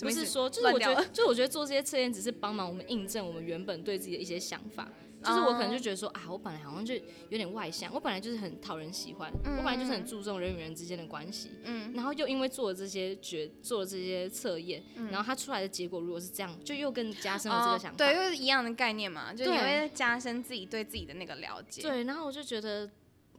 [0.00, 4.88] 不是说，就是我觉得，就是我觉得做这些测验只是帮忙我们印证我们原本对自己的一些想法。
[5.22, 22.88] 就是我可能就觉得说啊，我本来好像就有点外向，我本来就是很讨人喜欢，我本来就是很注重人与人之间的关系，嗯，然后又因为做了这些决，做了这些测验，然后它出来的结果如果是这样，就又更加深了这个想法，对，又是一样的概念嘛，就你会加深自己对自己的那个了解，对，然后我就觉得。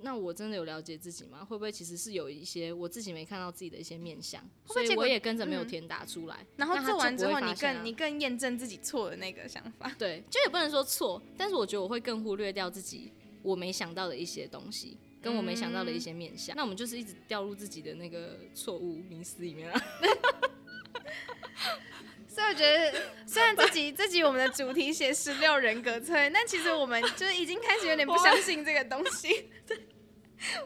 [0.01, 1.43] 那我真的有了解自己吗？
[1.43, 6.45] 会不会其实是有一些我自己没看到自己的一些面相，所以我也跟着没有填答出来。
[6.55, 9.93] 然后做完之后，你更你更验证自己错的那个想法。
[9.99, 16.55] 对，就也不能说错，但是我觉得我会更忽略掉自己我没想到的一些东西，跟我没想到的一些面相。
[16.55, 19.79] 那我们就是一直掉入自己的那个错误迷思里面了。
[22.29, 22.93] 所以我觉得，
[23.25, 29.49] 虽然这集这集我们的主题写十六人格测，但其实我们就是已经开始有点不相信这个东西。
[29.67, 29.77] 对。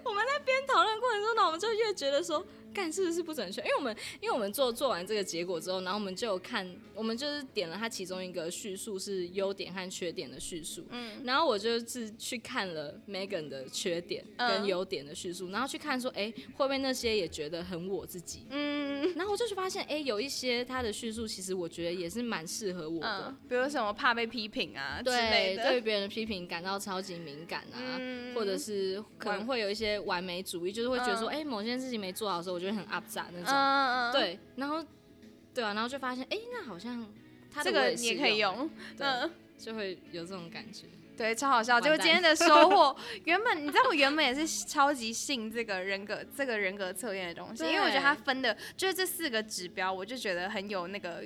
[0.03, 2.45] 我们在边讨论过程中呢，我们就越觉得说。
[2.73, 3.61] 干是不是不准确？
[3.61, 27.99] 因为我们因为我们做做完这个结果之后，然后我们就有看，我们就是点了它其中一个叙述是优点和缺点的叙述，嗯，然后我就是去看了 Megan 的缺点跟优点的叙述，然后去看说，哎，会不会那些也觉得很我自己，嗯，然后我就去发现，哎，有一些他的叙述其实我觉得也是蛮适合我的，比如什么怕被批评啊，对，对别人的批评感到超级敏感啊，
[28.35, 34.83] 或者是可能会有一些完美主义，就是会觉得说，哎，某件事情没做好的时候，我觉得很 up 炸那种，对，然后，
[35.53, 37.07] 对啊，然后就发现，哎，那好像
[37.63, 41.79] 这个你也可以用，嗯， 就会有这种感觉，对，超好笑。
[41.79, 42.95] 就今天的收获，
[43.25, 51.23] 原本你知道我原本也是超级信这个人格这个人格测验的东西，因为我觉得它分的就是这四个指标，我就觉得很有那个。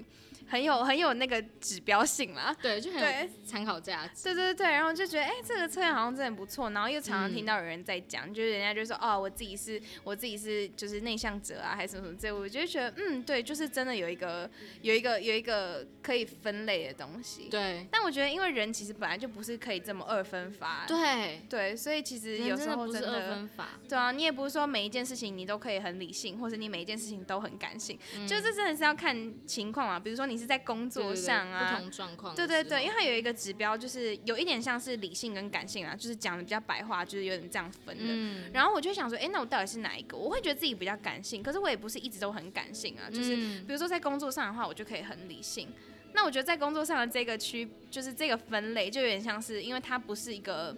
[0.48, 4.24] 很有很有那个指标性啦，对，就很有参考价值。
[4.24, 14.50] 对对对，然后就觉得哎，这个测验好像真的不错，然后又常常听到有人在讲，就是人家就说哦，我自己是我自己是就是内向者啊，还是什么什么这，我就觉得嗯，对，就是真的有一个
[14.82, 17.50] 有一个有一个可以分类的东西。
[17.50, 17.86] 对。
[17.92, 20.86] 但我觉得，因为人其实本来就不是可以这么二分法。
[20.88, 21.42] 对。
[21.50, 23.18] 对，所以其实有时候真的。
[23.18, 23.70] 二分法。
[23.90, 30.00] 对啊，你也不是说每一件事情你都可以很理性，或者你每一件事情都很感性，就这真的是要看情况啊。
[30.00, 31.08] 比如说你是在工作。
[31.18, 32.36] 上啊，不同状况。
[32.36, 38.04] 对对对，因为它有一个指标，就是有一点像是理性跟感性啊，就是讲的比较白话，就是有点这样分的。
[38.06, 38.52] 嗯。
[38.54, 40.16] 然后我就想说，哎，那我到底是哪一个？
[40.16, 43.10] 我会觉得自己比较感性，可是我也不是一直都很感性啊。
[43.10, 45.70] 就是比如说在工作上的话，我就可以很理性。
[46.14, 50.76] 那我觉得在工作上的这个区，就是这个分类，就有点像是，因为它不是一个。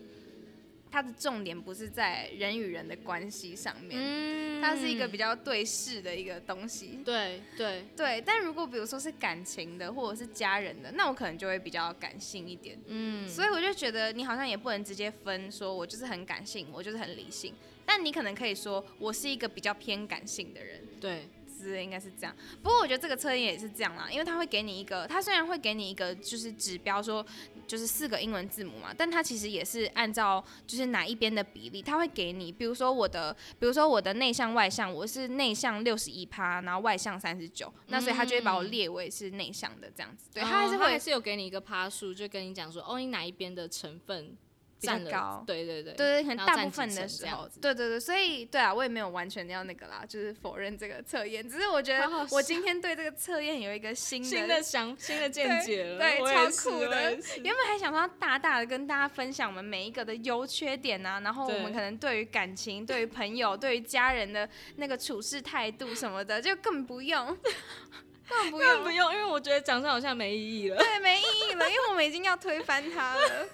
[0.92, 7.00] 它的重点不是在人与人的关系上面，嗯，它是一个比较对视的一个东西。
[7.06, 12.78] 对对对，但如果比如说是感情的或者是家人的，那我可能就会比较感性一点。
[12.88, 17.54] 嗯，所以我就觉得你好像也不能直接分说，我就是很感性，我就是很理性。
[17.86, 20.82] 但你可能可以说我是一个比较偏感性的人。
[21.00, 21.28] 对。
[21.62, 22.34] 是应该是这样，
[22.64, 27.26] 不过我觉得这个测验也是这样啦，因为它会给你一个，它虽然会给你一个就是指标说
[27.70, 44.36] 就是四个英文字母嘛，但它其实也是按照就是哪一边的比例，它会给你，比如说我的，比如说我的内向外向，我是内向六十一趴，然后外向三十九，那所以它就会把我列为是内向的这样子，对，它还是会是有给你一个趴数，就跟你讲说，哦，你哪一边的成分。
[44.80, 57.12] 比较高，对对对，对对，可能大部分的时候，对对对，所以对啊，我也没有完全要那个啦，就是否认这个测验，只是我觉得我今天对这个测验有一个新的新的想新的见解了，对，超酷的。
[57.12, 67.26] 原本还想说大大的跟大家分享我们每一个的优缺点啊，然后我们可能对于感情、对于朋友、对于家人的那个处事态度什么的，就根本不用，
[68.28, 73.48] 根本不用不用，因为我觉得讲上好像没意义了，对，没意义了，因为我们已经要推翻它了。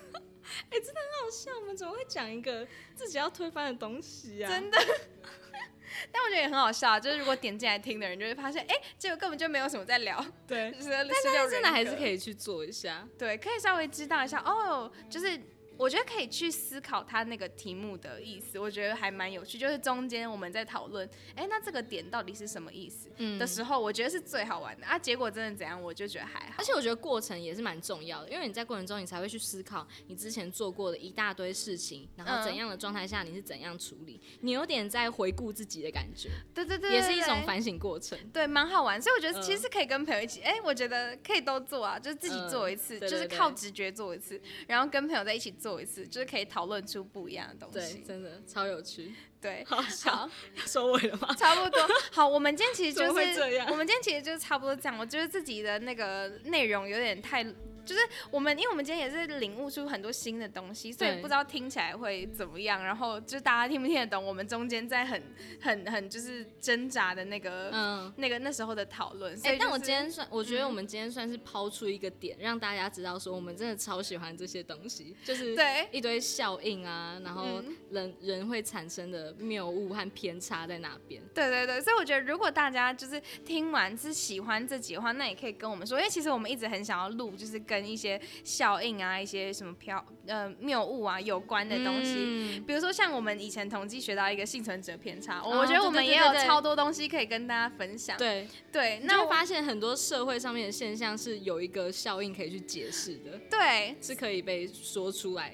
[0.69, 4.49] 哎，真的很好笑，我们怎么会讲一个自己要推翻的东西啊？
[4.49, 4.77] 真的，
[6.11, 10.23] 但我觉得也很好笑，就是如果点进来听的人就会发现，哎，结果根本就没有什么在聊。
[10.47, 15.39] 对，但是真的还是可以去做一下，对，可以稍微知道一下哦，就是。
[15.77, 19.57] 我觉得可以去思考他那个题目的意思，我觉得还蛮有趣。
[19.57, 23.09] 就是中间我们在讨论，哎，那这个点到底是什么意思？
[23.17, 24.97] 嗯，的时候，我觉得是最好玩的啊。
[24.97, 26.55] 结果真的怎样，我就觉得还好。
[26.57, 36.29] 而且我觉得过程也是蛮重要的，因为你在过程中，你才会去思考你之前做过的一大堆事情，然后怎样的状态下你是怎样处理，你有点在回顾自己的感觉。
[36.53, 38.17] 对对对，也是一种反省过程。
[38.31, 39.01] 对，蛮好玩。
[39.01, 46.45] 所以我觉得其实可以跟朋友一起，哎，我觉得可以都做啊，就是自己做一次，就是靠直觉做一次，然后跟朋友在一起做一次，就是可以。
[46.45, 49.13] 讨论出不一样的东西，对，真的超有趣。
[49.41, 50.29] 对， 好，好，
[50.65, 51.33] 收尾了吗？
[51.35, 51.81] 差不多。
[52.11, 54.97] 好，我们今天其实就 是，我们今天其实就是差不多这样。
[54.97, 57.43] 我觉得自己的那个内容有点太。
[57.85, 62.83] 就是我们，因为我们今天也是领悟出很多新的东西，所以不知道听起来会怎么样。
[62.83, 64.25] 然后就大家听不听得懂？
[64.25, 65.21] 我们中间在很、
[65.61, 69.37] 很、很就是挣扎的那个、嗯，那个那时候的讨论。
[69.43, 81.21] 哎，但我今天算，我觉得我们今天算是抛出一个点，让大家知道说，我们真的超喜欢这些东西，就是对一堆效应啊，然后人人会产生的谬误和偏差在哪边？
[81.35, 87.74] 对对对，所以我觉得如果大家就是听完是喜欢这集的话，那也可以跟我们说，因为其实我们一直很想要录，就是跟。
[87.75, 98.17] 跟一些效应啊，一些什么飘呃谬误啊有关的东西，比如说像我们以前统计学到一个幸存者偏差，我觉得我们也有超多东西可以跟大家分享。
[98.17, 105.53] 对对，那我发现很多社会上面的现象是有一个效应可以去解释的，对，是可以被说出来。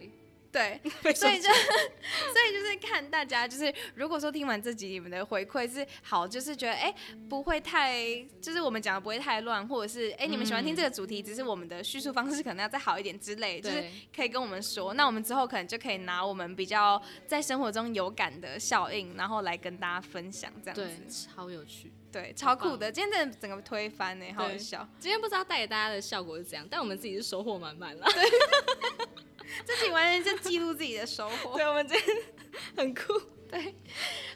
[0.51, 0.81] 对，
[1.15, 6.93] 所以就 所以就是看大家，就是如果说听完这集你们的回馈是好，就是觉得哎
[7.29, 7.95] 不会太，
[8.41, 13.81] 就是我们讲的不会太乱，或者是哎你们喜欢听这个主题，只是我们的叙述方式可能要再好一点之类，就是
[14.13, 20.75] 可以跟我们说，那我们之后可能就可以拿我们比较在生活中有感的效应，然后来跟大家分享这样
[21.07, 28.05] 子，超有趣，对，超酷的，今天真的整个推翻呢，好笑，今天不知道带给大家的效果是怎样，但我们自己是收获满满了。
[29.65, 32.17] 自己完全是记录自己的收获，对，我们今天
[32.77, 33.75] 很酷，对。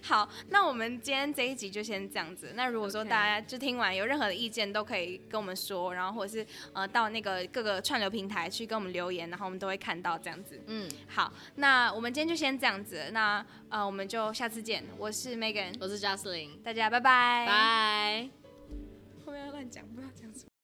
[0.01, 2.51] 好，那我们今天这一集就先这样子。
[2.55, 10.61] 那如果说大家就听完有任何的意见，都可以跟我们说，然后或者是呃到那个各个串流平台去跟我们留言，然后我们都会看到这样子。
[10.67, 13.09] 嗯，好，那我们今天就先这样子。
[13.11, 14.83] 那呃，我们就下次见。
[14.97, 18.29] 我是 Megan，我是 j u s l y n 大家拜拜，拜。
[19.25, 20.54] 后面要乱讲，不要讲什么。